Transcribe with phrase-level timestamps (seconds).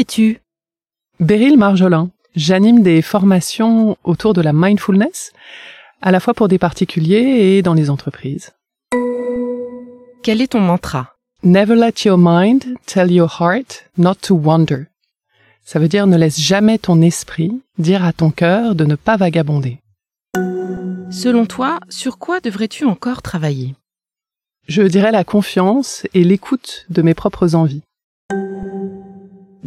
[0.00, 0.40] Es-tu?
[1.20, 2.10] Beryl Marjolin.
[2.34, 5.32] J'anime des formations autour de la mindfulness,
[6.00, 8.52] à la fois pour des particuliers et dans les entreprises.
[10.22, 11.16] Quel est ton mantra?
[11.42, 14.86] Never let your mind tell your heart not to wander.
[15.64, 19.18] Ça veut dire ne laisse jamais ton esprit dire à ton cœur de ne pas
[19.18, 19.80] vagabonder.
[21.10, 23.74] Selon toi, sur quoi devrais-tu encore travailler?
[24.66, 27.82] Je dirais la confiance et l'écoute de mes propres envies.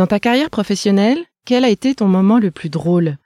[0.00, 3.18] Dans ta carrière professionnelle, quel a été ton moment le plus drôle?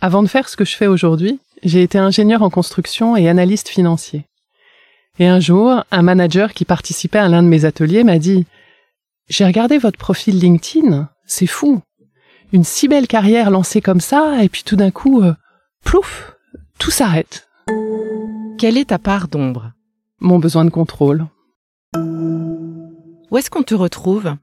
[0.00, 3.68] Avant de faire ce que je fais aujourd'hui, j'ai été ingénieur en construction et analyste
[3.68, 4.24] financier.
[5.18, 8.46] Et un jour, un manager qui participait à l'un de mes ateliers m'a dit
[9.28, 11.82] J'ai regardé votre profil LinkedIn, c'est fou.
[12.54, 15.34] Une si belle carrière lancée comme ça, et puis tout d'un coup, euh,
[15.84, 16.32] plouf,
[16.78, 17.46] tout s'arrête.
[18.58, 19.72] Quelle est ta part d'ombre?
[20.18, 21.26] Mon besoin de contrôle.
[21.94, 24.34] Où est-ce qu'on te retrouve?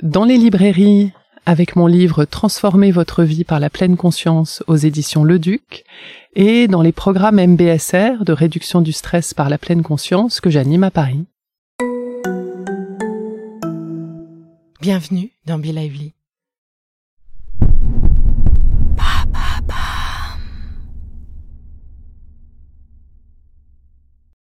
[0.03, 1.13] dans les librairies
[1.45, 5.85] avec mon livre Transformer votre vie par la pleine conscience aux éditions Le Duc
[6.35, 10.83] et dans les programmes MBSR de réduction du stress par la pleine conscience que j'anime
[10.83, 11.23] à Paris.
[14.81, 16.11] Bienvenue dans Be Lively.